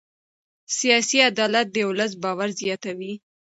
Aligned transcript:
سیاسي 0.77 1.19
عدالت 1.31 1.67
د 1.71 1.77
ولس 1.89 2.11
باور 2.21 2.49
زیاتوي 2.61 3.13